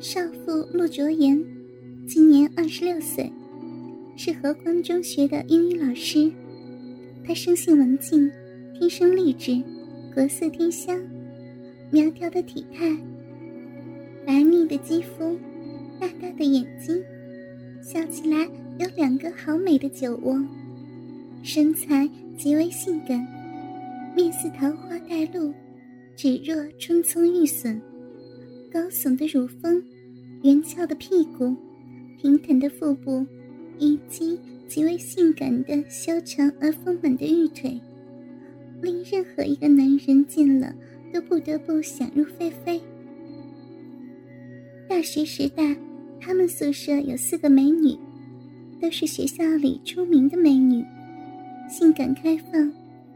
[0.00, 1.44] 少妇陆卓言，
[2.06, 3.28] 今年二十六岁，
[4.16, 6.30] 是和光中学的英语老师。
[7.24, 8.30] 她生性文静，
[8.78, 9.60] 天生丽质，
[10.14, 11.04] 国色天香，
[11.90, 12.96] 苗条的体态，
[14.24, 15.36] 白腻的肌肤，
[15.98, 17.02] 大大的眼睛，
[17.82, 20.40] 笑起来有两个好美的酒窝，
[21.42, 23.26] 身材极为性感，
[24.14, 25.52] 面似桃花带露，
[26.14, 27.82] 指若春葱玉笋。
[28.72, 29.82] 高耸的乳峰，
[30.42, 31.56] 圆翘的屁股，
[32.20, 33.24] 平坦的腹部，
[33.78, 37.80] 以及极为性感的修长而丰满的玉腿，
[38.82, 40.74] 令任何一个男人见了
[41.12, 42.78] 都不得不想入非非。
[44.86, 45.74] 大学时代，
[46.20, 47.96] 他们宿舍有四个美女，
[48.82, 50.84] 都是学校里出名的美女，
[51.70, 52.70] 性感开放、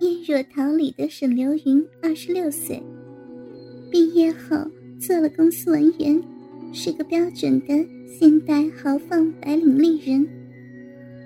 [0.00, 2.82] 艳若桃李的沈流云，二十六岁，
[3.90, 4.58] 毕业后。
[4.98, 6.20] 做了公司文员，
[6.72, 10.26] 是个标准的现代豪放白领丽人，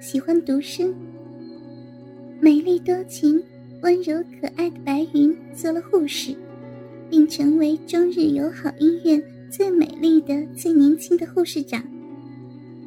[0.01, 0.95] 喜欢独身。
[2.39, 3.43] 美丽多情、
[3.83, 6.35] 温柔可爱的白云做了护士，
[7.09, 11.83] 并成为中日友好医院最美丽的、最年轻的护士长，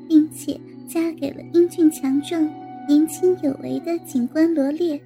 [0.08, 2.48] 并且嫁给了英俊强壮、
[2.88, 5.00] 年轻有为的警官罗烈。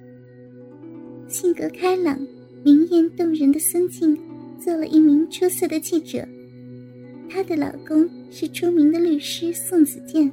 [1.26, 2.20] 性格开朗、
[2.62, 4.18] 明艳动人的孙静。
[4.60, 6.22] 做了一名出色的记者，
[7.30, 10.30] 她的老公是出名的律师宋子健，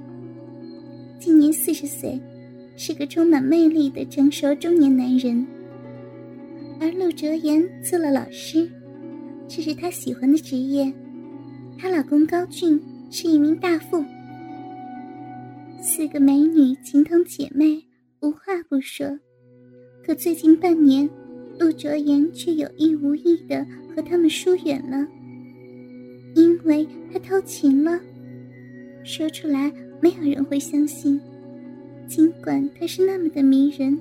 [1.17, 2.22] 今年四十岁，
[2.75, 5.48] 是个充满魅力的成熟中年男人。
[6.80, 8.70] 而陆哲言做了老师，
[9.48, 10.92] 这是她喜欢的职业。
[11.78, 14.03] 她老公高俊是一名大富。
[15.81, 17.81] 四个美女情同姐妹，
[18.20, 19.08] 无话不说。
[20.05, 21.09] 可最近半年，
[21.60, 23.66] 陆哲言却有意无意的。
[23.96, 25.08] 和他们疏远了，
[26.36, 28.00] 因为他偷情了。
[29.04, 31.20] 说出来没有人会相信，
[32.08, 34.00] 尽管他是那么的迷人，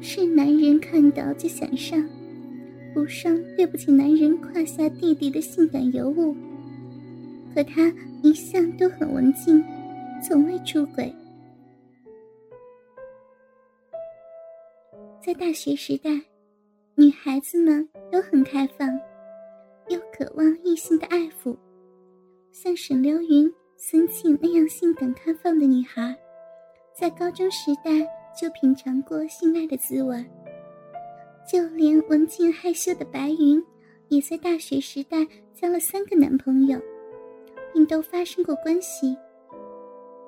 [0.00, 2.02] 是男人看到就想上，
[2.94, 6.34] 不上对不起男人胯下弟弟的性感尤物。
[7.54, 9.62] 可他一向都很文静，
[10.26, 11.14] 从未出轨。
[15.22, 16.31] 在大学时代。
[16.94, 18.86] 女孩子们都很开放，
[19.88, 21.56] 又渴望异性的爱抚。
[22.50, 26.14] 像沈流云、孙庆那样性感开放的女孩，
[26.94, 27.90] 在高中时代
[28.38, 30.22] 就品尝过性爱的滋味。
[31.50, 33.64] 就连文静害羞的白云，
[34.08, 36.78] 也在大学时代交了三个男朋友，
[37.72, 39.16] 并都发生过关系。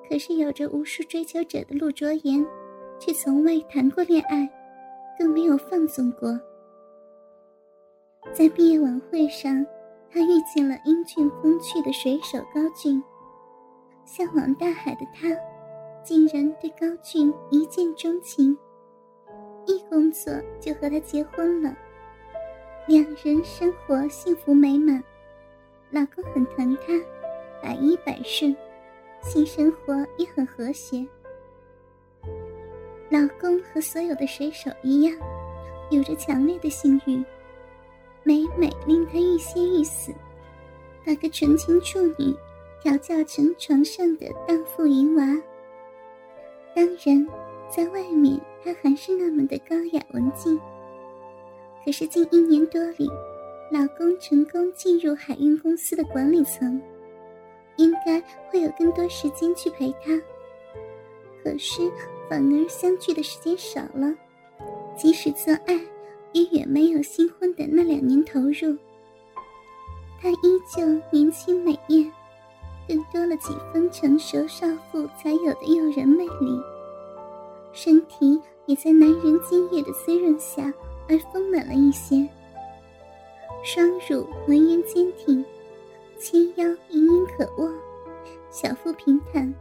[0.09, 2.43] 可是有着无数追求者的陆卓言，
[2.99, 4.49] 却从未谈过恋爱，
[5.19, 6.37] 更没有放纵过。
[8.35, 9.65] 在毕业晚会上，
[10.11, 13.01] 他遇见了英俊风趣的水手高俊。
[14.03, 15.29] 向往大海的他，
[16.03, 18.55] 竟然对高俊一见钟情。
[19.65, 21.73] 一工作就和他结婚了，
[22.87, 25.01] 两人生活幸福美满。
[25.89, 26.93] 老公很疼她，
[27.63, 28.53] 百依百顺，
[29.21, 31.07] 性生活也很和谐。
[33.09, 35.17] 老公和所有的水手一样，
[35.89, 37.23] 有着强烈的性欲。
[38.27, 40.11] 每每令他欲仙欲死，
[41.05, 42.35] 把个纯情处女
[42.81, 45.23] 调教成床上的荡妇淫娃。
[46.75, 47.27] 当然，
[47.69, 50.59] 在外面他还是那么的高雅文静。
[51.85, 53.07] 可是近一年多里，
[53.71, 56.81] 老公成功进入海运公司的管理层，
[57.75, 58.19] 应该
[58.49, 60.19] 会有更多时间去陪她。
[61.43, 61.91] 可是
[62.27, 64.15] 反而相聚的时间少了，
[64.97, 65.79] 即使做爱。
[66.35, 68.77] 也远没有新婚的那两年投入。
[70.21, 72.11] 她依旧年轻美艳，
[72.85, 76.61] 更多了几分成熟少妇才有的诱人魅力。
[77.71, 80.73] 身体也在男人精液的滋润下
[81.07, 82.27] 而丰满了一些。
[83.63, 85.43] 双乳浑圆坚挺，
[86.17, 87.71] 纤腰隐隐可握，
[88.49, 89.53] 小腹平坦，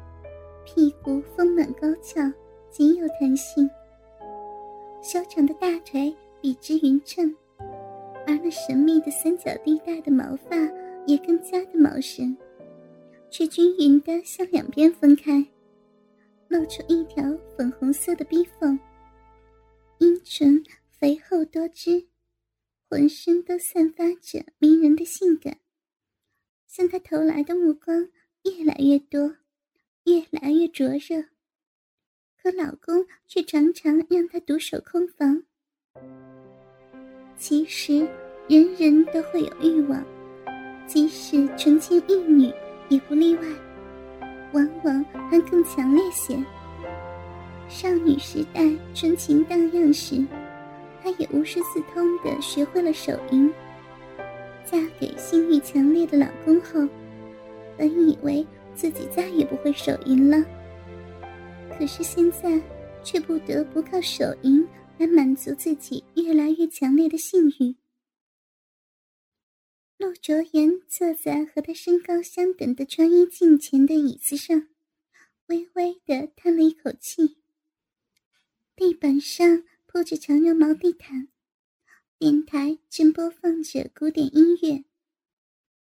[0.64, 2.20] 屁股丰满高翘，
[2.68, 3.70] 极有弹性。
[5.02, 6.12] 修长的大腿。
[6.44, 7.34] 笔直匀称，
[8.26, 10.54] 而那神秘的三角地带的毛发
[11.06, 12.36] 也更加的茂盛，
[13.30, 15.42] 却均匀的向两边分开，
[16.48, 17.24] 露出一条
[17.56, 18.78] 粉红色的逼缝。
[20.00, 22.08] 阴唇肥厚多汁，
[22.90, 25.60] 浑身都散发着迷人的性感。
[26.66, 28.10] 向他投来的目光
[28.42, 29.36] 越来越多，
[30.04, 31.24] 越来越灼热，
[32.36, 35.44] 可老公却常常让她独守空房。
[37.36, 38.06] 其实，
[38.48, 40.02] 人人都会有欲望，
[40.86, 42.50] 即使纯情玉女
[42.88, 43.42] 也不例外，
[44.52, 46.38] 往往还更强烈些。
[47.68, 48.62] 少女时代
[48.94, 50.24] 纯情荡漾时，
[51.02, 53.52] 她也无师自通的学会了手淫。
[54.64, 56.88] 嫁给性欲强烈的老公后，
[57.76, 60.42] 本以为自己再也不会手淫了，
[61.76, 62.58] 可是现在
[63.02, 64.66] 却不得不靠手淫
[64.98, 67.76] 来满足自己越来越强烈的性欲。
[69.96, 74.68] 陆卓言坐在和他身高相等的穿衣镜前的椅子上，
[75.46, 77.36] 微微的叹了一口气。
[78.76, 81.28] 地板上铺着长绒毛地毯，
[82.18, 84.84] 电台正播放着古典音乐，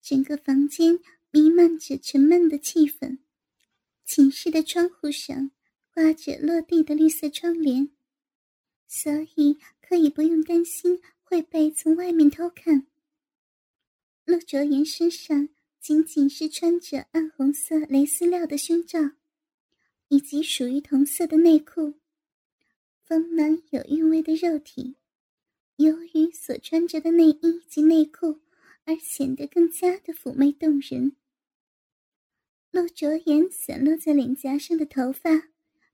[0.02, 1.00] 整个房间
[1.32, 3.20] 弥漫着沉闷的气氛。
[4.04, 5.52] 寝室的窗户上
[5.94, 7.90] 挂着落地的绿色窗帘，
[8.94, 12.88] 所以可以不用担心会被从外面偷看。
[14.26, 15.48] 陆卓言身上
[15.80, 19.12] 仅仅是穿着暗红色蕾丝料的胸罩，
[20.10, 21.94] 以及属于同色的内裤。
[23.06, 24.98] 丰满有韵味的肉体，
[25.78, 28.42] 由于所穿着的内衣及内裤，
[28.84, 31.16] 而显得更加的妩媚动人。
[32.72, 35.48] 陆卓言散落在脸颊上的头发，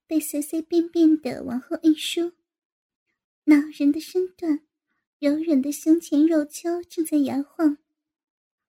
[0.08, 2.34] 被随随便便的往后一梳，
[3.50, 4.60] 恼人的身段，
[5.22, 7.78] 柔软的胸前肉丘正在摇晃，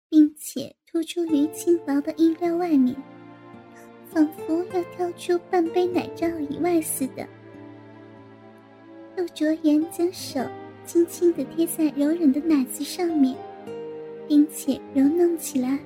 [0.08, 2.96] 并且突出于轻薄的衣料外面，
[4.06, 7.28] 仿佛要跳出半杯奶罩以外似的。
[9.16, 10.40] 陆卓言将手
[10.86, 13.36] 轻轻地贴在柔软的奶子上面，
[14.28, 15.80] 并且揉弄起来。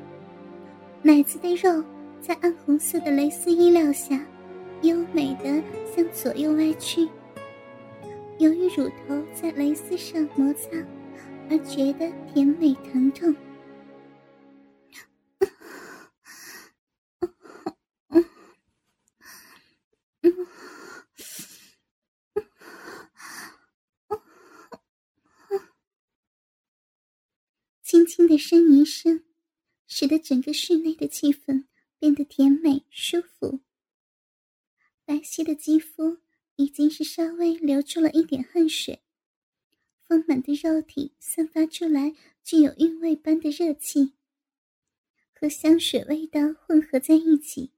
[1.01, 1.81] 奶子的肉
[2.19, 4.21] 在暗红色的蕾丝衣料下，
[4.81, 5.63] 优美的
[5.95, 7.07] 向左右歪曲。
[8.41, 10.71] 由于乳头在蕾丝上摩擦，
[11.47, 13.35] 而觉得甜美疼痛。
[27.83, 29.23] 轻轻的呻吟声，
[29.85, 31.67] 使得整个室内的气氛
[31.99, 33.61] 变得甜美舒服。
[35.05, 36.17] 白皙的肌肤
[36.61, 39.01] 已经是稍微流出了一点汗水，
[40.07, 42.13] 丰满的肉体散发出来
[42.43, 44.13] 具有韵味般的热气，
[45.33, 47.71] 和香水味道混合在一起，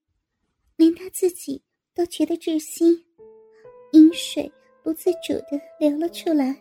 [0.76, 1.62] 连他自己
[1.94, 3.06] 都觉得窒息，
[3.94, 4.52] 饮水
[4.84, 6.54] 不自主的流了出来。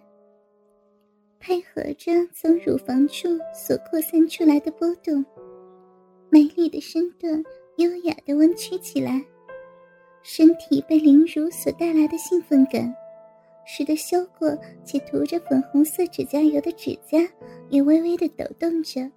[1.41, 5.25] 配合着从乳房处所扩散出来的波动，
[6.31, 7.43] 美丽的身段
[7.79, 9.21] 优雅的弯曲起来，
[10.23, 12.95] 身体被凌辱所带来的兴奋感，
[13.65, 17.19] 使得修过且涂着粉红色指甲油的指甲
[17.69, 19.11] 也微微的抖动着，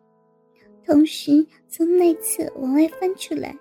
[0.85, 3.55] 同时从内侧往外翻出来，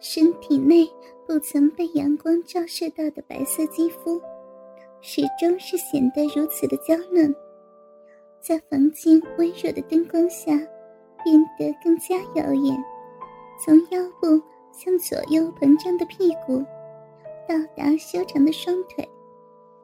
[0.00, 0.88] 身体内
[1.26, 4.20] 不曾被阳光照射到的白色肌肤，
[5.00, 7.34] 始终是显得如此的娇嫩。
[8.40, 10.50] 在房间微弱的灯光下，
[11.24, 12.76] 变得更加耀眼。
[13.64, 14.42] 从腰部
[14.72, 16.64] 向左右膨胀的屁股，
[17.46, 19.08] 到达修长的双腿，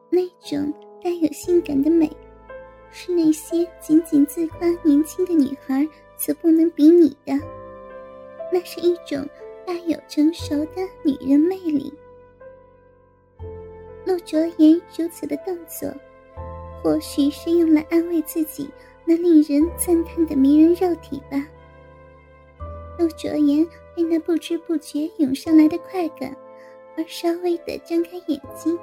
[0.09, 2.11] 那种带有性感的美，
[2.91, 5.87] 是那些仅仅自夸年轻的女孩
[6.17, 7.33] 所不能比拟的。
[8.51, 9.25] 那是一种
[9.65, 11.93] 带有成熟的女人魅力。
[14.05, 15.87] 陆卓言如此的动作。
[16.81, 18.69] 或许是用来安慰自己
[19.03, 21.45] 那令人赞叹的迷人肉体吧。
[22.97, 23.67] 陆卓言
[23.99, 26.33] 被那不知不觉涌上来的快感
[26.95, 28.79] 而稍微的张开眼睛，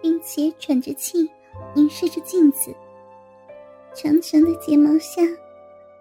[0.00, 1.30] 并且喘着气
[1.72, 2.74] 凝视着镜子。
[3.94, 5.22] 长长的睫毛下，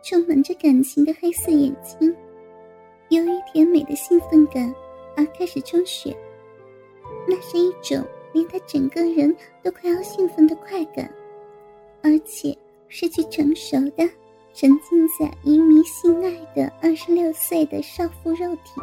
[0.02, 2.16] 充满着感情的黑色眼睛，
[3.10, 4.74] 由于甜美的兴奋感
[5.16, 6.18] 而开始充血。
[7.28, 8.04] 那是一种。
[8.34, 11.10] 令他整个人都快要兴奋的快感，
[12.04, 12.56] 而且
[12.88, 14.08] 是去成熟的、
[14.60, 18.82] 沉浸在淫迷性爱的二十六岁的少妇肉体。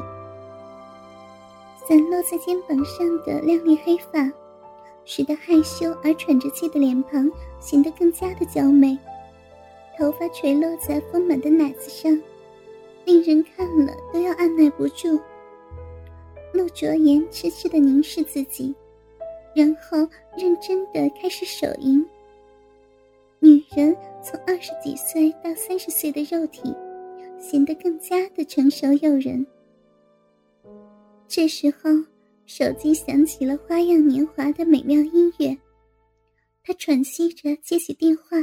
[1.85, 4.31] 散落在肩膀上的亮丽黑发，
[5.05, 7.29] 使得害羞而喘着气的脸庞
[7.59, 8.97] 显得更加的娇美。
[9.99, 12.23] 头发垂落在丰满的奶子上，
[13.05, 15.21] 令人看了都要按耐不住。
[16.53, 18.73] 陆卓言痴痴的凝视自己。
[19.57, 19.99] 然后
[20.37, 22.05] 认真的开始手淫。
[23.45, 26.63] 女人从二十几岁到三十岁的肉体，
[27.39, 29.47] 显得更加的成熟诱人。
[31.29, 31.91] 这时候，
[32.47, 35.55] 手机响起了花样年华的美妙音乐。
[36.63, 38.39] 他喘息着接起电话，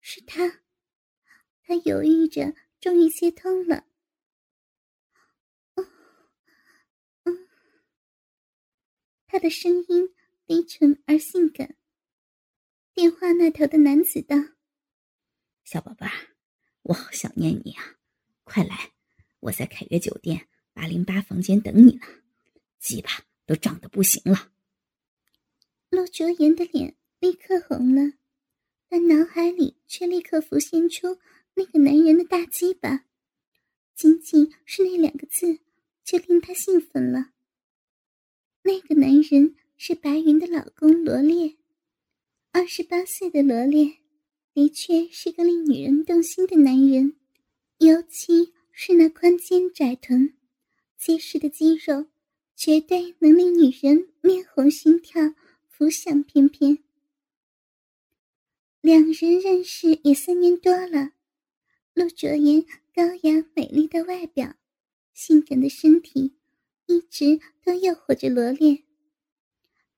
[0.00, 0.48] 是他。
[1.62, 3.84] 他犹豫着，终于接通了。
[9.26, 10.08] 他的声音
[10.46, 11.76] 低沉而性感。
[12.94, 14.36] 电话那头的男子道
[15.64, 16.12] ：“小宝贝儿，
[16.82, 17.96] 我好想念你啊！
[18.44, 18.92] 快来，
[19.40, 22.06] 我在凯悦酒店八零八房间等你呢。
[22.78, 23.08] 鸡巴
[23.46, 24.52] 都长得不行了。”
[25.88, 28.12] 陆卓言的脸立刻红了，
[28.90, 31.18] 但脑海里却立刻浮现出
[31.54, 33.06] 那个男人的大鸡巴，
[33.94, 35.60] 仅仅是那两个字
[36.04, 37.32] 就令他兴奋了。
[38.64, 41.56] 那个男人是白云的老公罗烈，
[42.54, 43.90] 二十八岁的罗烈，
[44.52, 47.16] 的确是个令女人动心的男人，
[47.78, 50.34] 尤其是那宽肩窄臀、
[50.98, 52.08] 结实的肌肉，
[52.54, 55.34] 绝对能令女人面红心跳、
[55.66, 56.78] 浮想翩翩。
[58.82, 61.12] 两人认识也三年多了，
[61.94, 62.62] 陆卓言
[62.94, 64.54] 高雅美丽的外表，
[65.14, 66.34] 性感的身体。
[66.84, 68.82] 一直都诱惑着罗烈。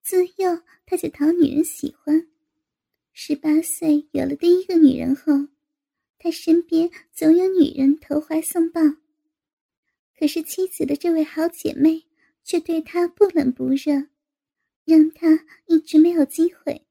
[0.02, 2.28] 自幼他就讨女人喜欢，
[3.16, 5.46] 十八岁有了第一个女人后，
[6.18, 8.80] 他身边总有女人投怀送抱。
[10.18, 12.02] 可是妻子的这位好姐妹
[12.42, 14.08] 却对他不冷不热，
[14.84, 16.84] 让他一直没有机会。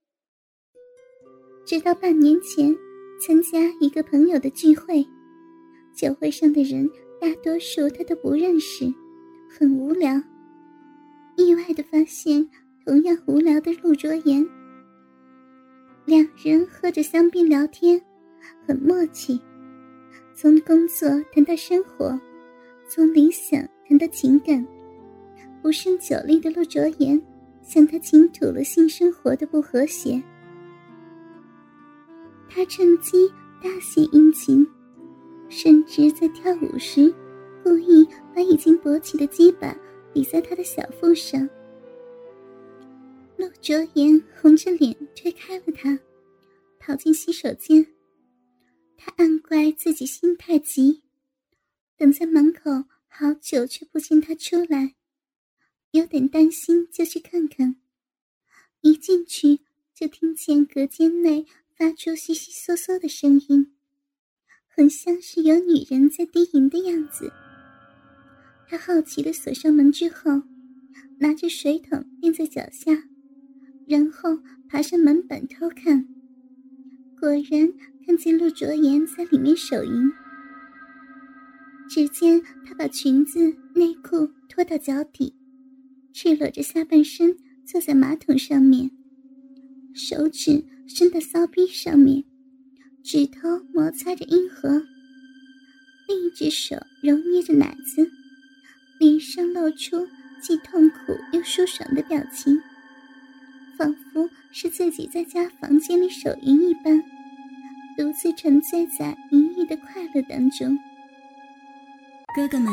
[1.66, 2.74] 直到半年前
[3.20, 5.06] 参加一个朋友的聚会，
[5.94, 6.90] 酒会上的人
[7.20, 8.86] 大多数他都不认识。
[9.50, 10.16] 很无聊，
[11.36, 12.50] 意外的发现
[12.86, 14.63] 同样无聊的陆卓言。
[16.06, 18.02] 两人喝着香槟聊天，
[18.68, 19.40] 很默契。
[20.34, 22.20] 从工作谈到生活，
[22.90, 24.66] 从理想谈到情感，
[25.62, 27.22] 不胜酒力的陆卓言
[27.62, 30.22] 向他倾吐了性生活的不和谐。
[32.50, 33.30] 他趁机
[33.64, 34.68] 大献殷勤，
[35.48, 37.14] 甚至在跳舞时。
[37.64, 38.06] 故意
[38.36, 39.74] 把已经勃起的鸡巴
[40.14, 41.48] 抵在他的小腹上，
[43.38, 46.00] 陆卓言红着脸推开了他，
[46.80, 47.86] 跑进洗手间。
[48.98, 51.02] 他暗怪自己心太急，
[51.98, 52.72] 等在门口
[53.08, 54.96] 好久却不见他出来，
[55.92, 57.76] 有点担心，就去看看。
[58.82, 59.60] 一进去
[59.94, 63.74] 就听见隔间内发出窸窸窣窣的声音，
[64.68, 67.32] 很像是有女人在低吟的样子。
[68.68, 70.42] 他好奇的锁上门之后，
[71.20, 72.92] 拿着水桶垫在脚下，
[73.88, 76.08] 然后爬上门板偷看。
[77.20, 77.72] 果然
[78.06, 80.12] 看见陆卓言在里面手淫。
[81.90, 85.36] 只见他把裙子内裤脱到脚底，
[86.12, 88.90] 赤裸着下半身坐在马桶上面，
[89.94, 92.24] 手指伸到骚逼上面，
[93.04, 94.84] 指头摩擦着阴核，
[96.08, 98.10] 另一只手揉捏着奶子。
[99.00, 100.08] 脸上露出
[100.42, 100.96] 既痛苦
[101.34, 102.58] 又舒爽的表情，
[103.84, 107.04] 仿佛是自己在家房间里手淫一般，
[107.98, 110.80] 独自沉醉在淫欲的快乐当中。
[112.34, 112.72] 哥哥们，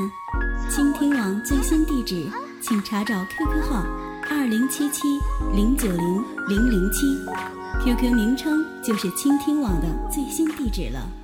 [0.70, 2.24] 倾听网最新地址，
[2.62, 3.84] 请查找 QQ 号
[4.30, 5.08] 二零七七
[5.52, 7.18] 零九零零零七
[7.84, 11.19] ，QQ 名称就是倾听网的最新地址了。